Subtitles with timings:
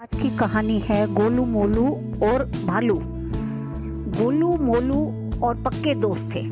[0.00, 1.84] आज की कहानी है गोलू मोलू
[2.22, 2.94] और भालू।
[4.18, 4.98] गोलू मोलू
[5.40, 6.42] और पक्के दोस्त थे।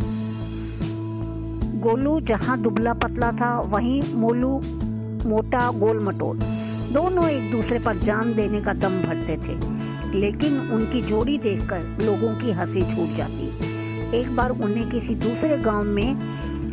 [1.80, 4.50] गोलू जहाँ दुबला पतला था, वहीं मोलू
[5.28, 6.38] मोटा गोल मटोल
[6.92, 9.58] दोनों एक दूसरे पर जान देने का दम भरते थे,
[10.18, 15.84] लेकिन उनकी जोड़ी देखकर लोगों की हँसी छूट जाती। एक बार उन्हें किसी दूसरे गाँव
[15.84, 16.16] में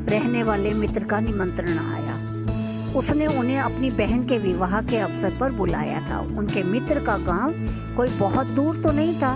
[0.08, 2.11] रहने वाले मित्र का निमंत्रण आया।
[2.96, 7.54] उसने उन्हें अपनी बहन के विवाह के अवसर पर बुलाया था। उनके मित्र का गाँव
[7.98, 9.36] कोई बहुत दूर तो नहीं था,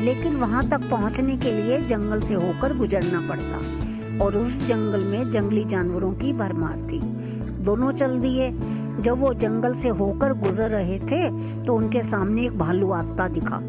[0.00, 5.30] लेकिन वहाँ तक पहुँचने के लिए जंगल से होकर गुजरना पड़ता और उस जंगल में
[5.32, 7.00] जंगली जानवरों की भरमार थी।
[7.64, 8.50] दोनों चल दिए।
[9.02, 11.28] जब वो जंगल से होकर गुजर रहे थे
[11.64, 13.62] तो उनके सामने एक भालू आता दिखा।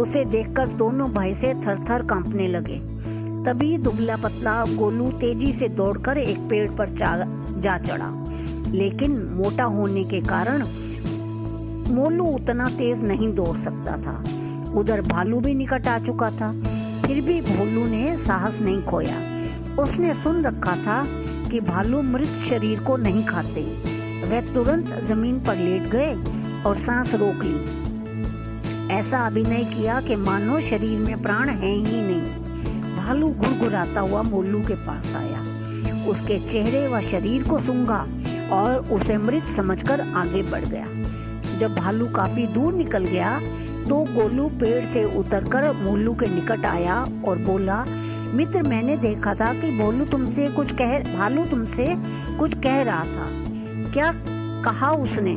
[0.00, 2.78] उसे देखकर दोनों भाई से थर थर कांपने लगे।
[3.44, 8.10] तभी दुबला पतला गोलू तेज़ी से दौड़कर एक पेड़ पर जा चढ़ा।
[8.70, 10.62] लेकिन मोटा होने के कारण
[11.94, 14.24] मोलू उतना तेज नहीं दौड़ सकता था।
[14.72, 16.52] उधर भालू भी निकट आ चुका था।
[17.06, 19.16] फिर भी भोलू ने साहस नहीं खोया।
[19.82, 21.02] उसने सुन रखा था
[21.50, 23.62] कि भालू मृत शरीर को नहीं खाते।
[24.26, 26.14] वह तुरंत ज़मीन पर लेट गए
[26.66, 27.56] और सांस रोक ली।
[28.94, 34.60] ऐसा अभिनय किया कि मानो शरीर में प्राण है ही नहीं। भालू गुड़गुड़ाता हुआ मोलू
[34.60, 35.40] के पास आया।
[36.10, 38.06] उसके चेहरे व शरीर को सूंघा।
[38.52, 40.86] और उसे मृत समझकर आगे बढ़ गया।
[41.58, 43.38] जब भालू काफ़ी दूर निकल गया
[43.88, 47.84] तो गोलू पेड़ से उतरकर मोलू के निकट आया और बोला,
[48.28, 51.94] मित्र, मैंने देखा था कि भोलू तुमसे कुछ कह, भालू तुमसे
[52.38, 53.28] कुछ कह रहा था।
[53.92, 54.12] क्या
[54.64, 55.36] कहा उसने?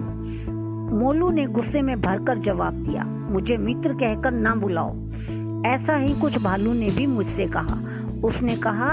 [0.95, 4.95] मोलू ने गुस्से में भरकर जवाब दिया, मुझे मित्र कहकर ना बुलाओ।
[5.65, 7.79] ऐसा ही कुछ भालू ने भी मुझसे कहा।
[8.23, 8.89] उसने कहा,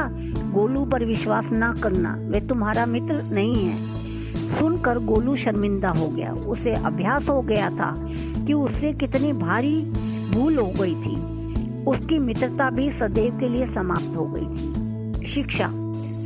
[0.53, 3.98] गोलू पर विश्वास ना करना, वे तुम्हारा मित्र नहीं है।
[4.39, 7.95] सुनकर गोलू शर्मिंदा हो गया। उसे अभ्यास हो गया था
[8.47, 9.81] कि उससे कितनी भारी
[10.35, 11.17] भूल हो गई थी।
[11.85, 15.71] उसकी मित्रता भी सदैव के लिए समाप्त हो गई थी। शिक्षा,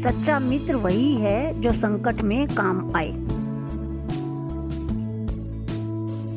[0.01, 3.13] सच्चा मित्र वही है जो संकट में काम आए।